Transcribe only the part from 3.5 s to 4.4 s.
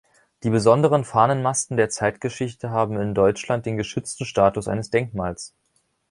den geschützten